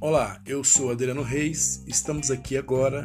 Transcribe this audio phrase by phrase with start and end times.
[0.00, 3.02] Olá, eu sou Adriano Reis, estamos aqui agora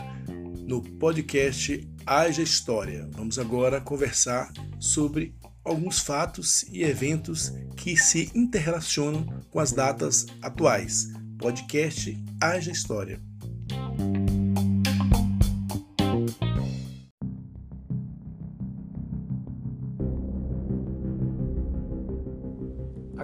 [0.67, 3.07] no podcast Haja História.
[3.13, 5.33] Vamos agora conversar sobre
[5.63, 11.07] alguns fatos e eventos que se interrelacionam com as datas atuais.
[11.37, 13.28] Podcast Haja História.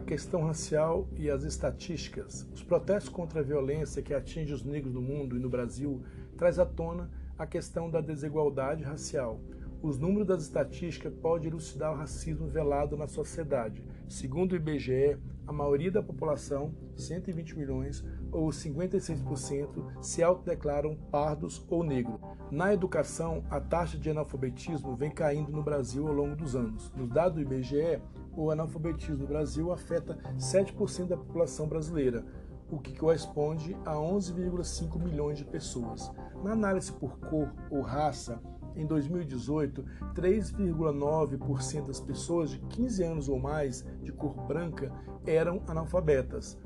[0.02, 2.48] Questão racial e as estatísticas.
[2.54, 6.02] Os protestos contra a violência que atinge os negros no mundo e no Brasil
[6.38, 9.40] traz à tona a questão da desigualdade racial.
[9.82, 13.84] Os números das estatísticas podem elucidar o racismo velado na sociedade.
[14.08, 21.84] Segundo o IBGE, a maioria da população, 120 milhões, ou 56%, se autodeclaram pardos ou
[21.84, 22.20] negros.
[22.50, 26.92] Na educação, a taxa de analfabetismo vem caindo no Brasil ao longo dos anos.
[26.96, 28.02] Nos dados do IBGE,
[28.36, 32.26] o analfabetismo no Brasil afeta 7% da população brasileira,
[32.70, 36.12] o que corresponde a 11,5 milhões de pessoas.
[36.44, 38.42] Na análise por cor ou raça,
[38.76, 44.92] em 2018, 3,9% das pessoas de 15 anos ou mais de cor branca
[45.26, 46.58] eram analfabetas,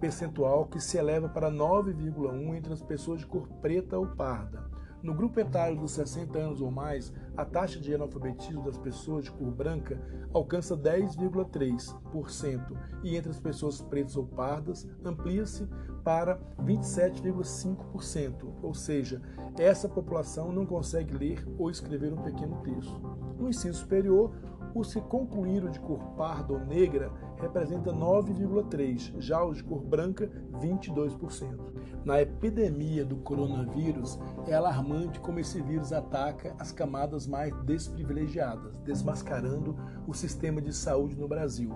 [0.00, 4.70] percentual que se eleva para 9,1% entre as pessoas de cor preta ou parda.
[5.02, 9.30] No grupo etário dos 60 anos ou mais, a taxa de analfabetismo das pessoas de
[9.30, 9.98] cor branca
[10.32, 15.66] alcança 10,3% e entre as pessoas pretas ou pardas amplia-se
[16.04, 19.22] para 27,5%, ou seja,
[19.58, 23.00] essa população não consegue ler ou escrever um pequeno texto.
[23.38, 24.34] No ensino superior,
[24.74, 30.30] os que concluíram de cor parda ou negra representa 9,3%, já os de cor branca,
[30.60, 31.58] 22%.
[32.04, 39.76] Na epidemia do coronavírus, é alarmante como esse vírus ataca as camadas mais desprivilegiadas, desmascarando
[40.06, 41.70] o sistema de saúde no Brasil.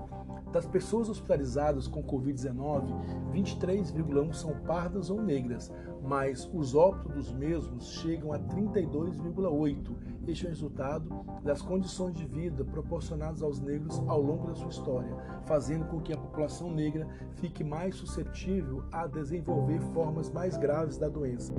[0.55, 2.87] Das pessoas hospitalizadas com Covid-19,
[3.33, 9.97] 23,1% são pardas ou negras, mas os óbitos dos mesmos chegam a 32,8%.
[10.29, 14.69] Este é o resultado das condições de vida proporcionadas aos negros ao longo da sua
[14.69, 20.97] história, fazendo com que a população negra fique mais suscetível a desenvolver formas mais graves
[20.97, 21.53] da doença.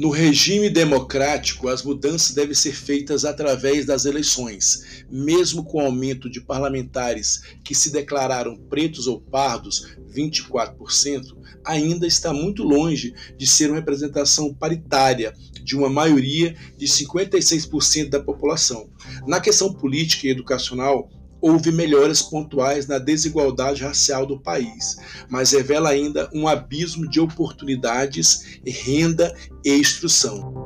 [0.00, 5.04] No regime democrático, as mudanças devem ser feitas através das eleições.
[5.10, 12.32] Mesmo com o aumento de parlamentares que se declararam pretos ou pardos, 24%, ainda está
[12.32, 18.88] muito longe de ser uma representação paritária de uma maioria de 56% da população.
[19.26, 21.10] Na questão política e educacional,
[21.40, 24.96] houve melhoras pontuais na desigualdade racial do país,
[25.28, 29.34] mas revela ainda um abismo de oportunidades, renda
[29.64, 30.60] e instrução.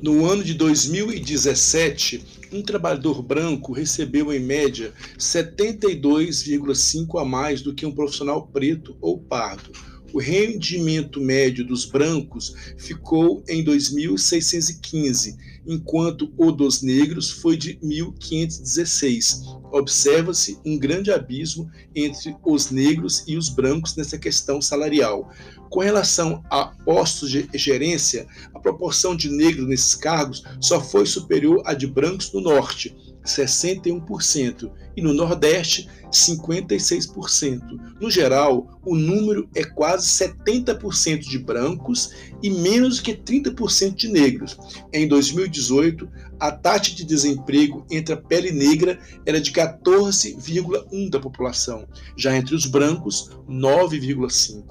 [0.00, 7.84] No ano de 2017, um trabalhador branco recebeu em média 72,5 a mais do que
[7.84, 9.72] um profissional preto ou pardo
[10.12, 15.36] o rendimento médio dos brancos ficou em 2.615,
[15.66, 19.58] enquanto o dos negros foi de 1.516.
[19.70, 25.30] Observa-se um grande abismo entre os negros e os brancos nessa questão salarial.
[25.68, 31.62] Com relação a postos de gerência, a proporção de negros nesses cargos só foi superior
[31.66, 32.96] à de brancos no norte,
[33.28, 37.60] 61%, e no Nordeste, 56%.
[38.00, 42.12] No geral, o número é quase 70% de brancos
[42.42, 44.58] e menos que 30% de negros.
[44.92, 46.08] Em 2018,
[46.40, 52.54] a taxa de desemprego entre a pele negra era de 14,1% da população, já entre
[52.54, 54.64] os brancos, 9,5%.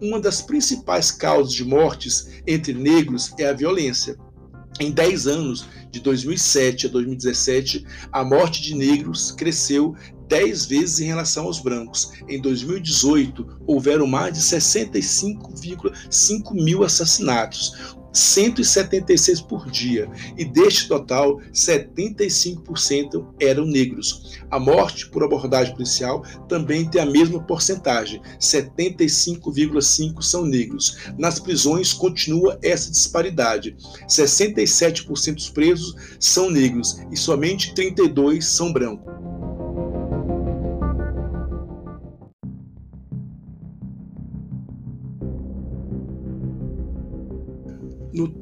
[0.00, 4.16] Uma das principais causas de mortes entre negros é a violência.
[4.78, 9.96] Em 10 anos, de 2007 a 2017, a morte de negros cresceu
[10.28, 12.12] 10 vezes em relação aos brancos.
[12.28, 23.26] Em 2018, houveram mais de 65,5 mil assassinatos, 176 por dia, e deste total, 75%
[23.38, 24.40] eram negros.
[24.50, 30.96] A morte por abordagem policial também tem a mesma porcentagem, 75,5% são negros.
[31.18, 33.76] Nas prisões continua essa disparidade.
[34.08, 39.15] 67% dos presos são negros e somente 32 são brancos.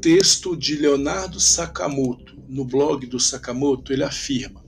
[0.05, 4.63] Texto de Leonardo Sakamoto, no blog do Sakamoto, ele afirma: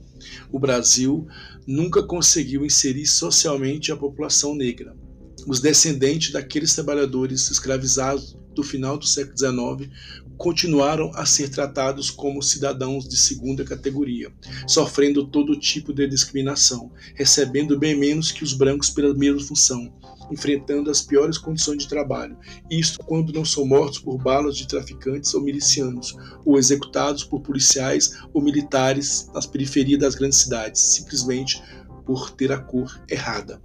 [0.51, 1.27] o Brasil
[1.67, 4.97] nunca conseguiu inserir socialmente a população negra.
[5.45, 9.91] Os descendentes daqueles trabalhadores escravizados do final do século XIX
[10.35, 14.31] continuaram a ser tratados como cidadãos de segunda categoria,
[14.67, 19.91] sofrendo todo tipo de discriminação, recebendo bem menos que os brancos pela mesma função,
[20.31, 22.37] enfrentando as piores condições de trabalho,
[22.69, 26.15] isto quando não são mortos por balas de traficantes ou milicianos,
[26.45, 31.61] ou executados por policiais ou militares nas periferias das grandes cidades, simplesmente
[32.07, 33.61] por ter a cor errada.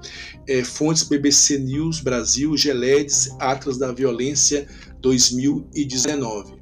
[0.49, 4.67] É, fontes BBC News Brasil, Geledes, Atlas da Violência
[5.01, 6.61] 2019.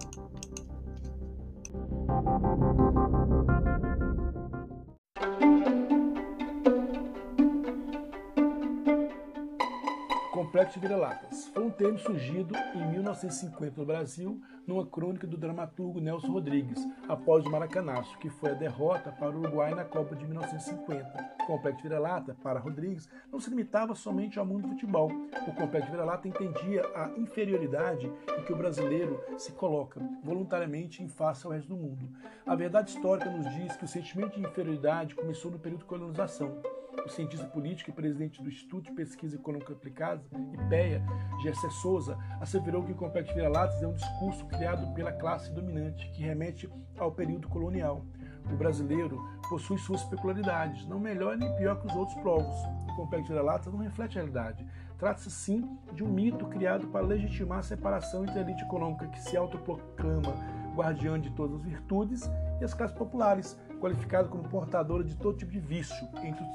[10.50, 16.32] Complexo Vira-Latas foi um termo surgido em 1950 no Brasil, numa crônica do dramaturgo Nelson
[16.32, 21.39] Rodrigues, após o Maracanaço, que foi a derrota para o Uruguai na Copa de 1950.
[21.50, 25.10] Complexo Vira-Lata, para Rodrigues, não se limitava somente ao mundo do futebol.
[25.48, 28.06] O Complexo Vira-Lata entendia a inferioridade
[28.38, 32.08] em que o brasileiro se coloca voluntariamente em face ao resto do mundo.
[32.46, 36.62] A verdade histórica nos diz que o sentimento de inferioridade começou no período de colonização
[37.04, 41.02] o cientista político e presidente do Instituto de Pesquisa Econômica Aplicada, IPEA,
[41.42, 46.22] Gessé Souza, asseverou que o Complexo Vira-Latas é um discurso criado pela classe dominante que
[46.22, 46.68] remete
[46.98, 48.04] ao período colonial.
[48.46, 52.56] O brasileiro possui suas peculiaridades, não melhor nem pior que os outros povos.
[52.88, 54.66] O Complexo Vira-Latas não reflete a realidade.
[54.98, 59.20] Trata-se sim de um mito criado para legitimar a separação entre a elite econômica que
[59.20, 65.16] se autoproclama guardiã de todas as virtudes e as classes populares, qualificada como portadora de
[65.16, 66.08] todo tipo de vício.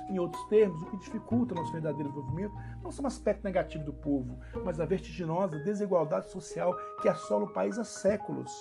[0.10, 3.94] Em outros termos, o que dificulta nosso verdadeiro desenvolvimento não são o aspecto negativo do
[3.94, 8.52] povo, mas a vertiginosa desigualdade social que assola o país há séculos.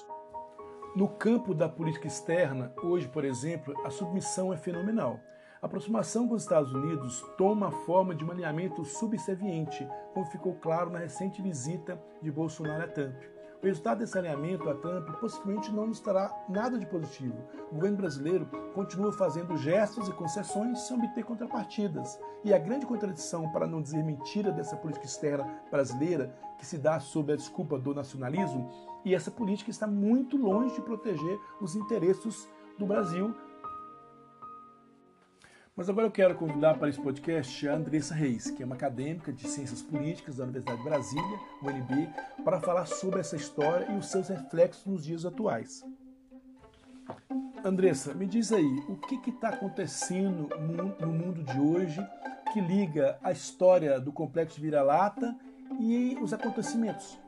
[0.94, 5.18] No campo da política externa, hoje, por exemplo, a submissão é fenomenal.
[5.60, 10.54] A aproximação com os Estados Unidos toma a forma de um alinhamento subserviente, como ficou
[10.54, 13.20] claro na recente visita de Bolsonaro a Trump.
[13.64, 17.34] O resultado desse alinhamento a Trump possivelmente não nos trará nada de positivo.
[17.72, 18.44] O governo brasileiro
[18.74, 22.20] continua fazendo gestos e concessões sem obter contrapartidas.
[22.44, 27.00] E a grande contradição, para não dizer mentira, dessa política externa brasileira, que se dá
[27.00, 28.68] sob a desculpa do nacionalismo,
[29.02, 32.46] e essa política está muito longe de proteger os interesses
[32.78, 33.34] do Brasil
[35.76, 39.32] mas agora eu quero convidar para esse podcast a Andressa Reis, que é uma acadêmica
[39.32, 42.08] de Ciências Políticas da Universidade de Brasília, UNB,
[42.44, 45.84] para falar sobre essa história e os seus reflexos nos dias atuais.
[47.64, 50.48] Andressa, me diz aí, o que está acontecendo
[51.00, 52.00] no mundo de hoje
[52.52, 55.34] que liga a história do complexo vira-lata
[55.80, 57.18] e os acontecimentos?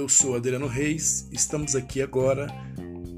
[0.00, 2.46] Eu sou Adriano Reis, estamos aqui agora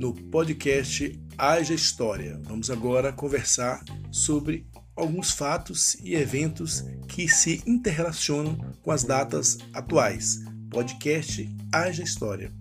[0.00, 2.40] no podcast Haja História.
[2.42, 10.40] Vamos agora conversar sobre alguns fatos e eventos que se interrelacionam com as datas atuais.
[10.70, 12.52] Podcast Haja História.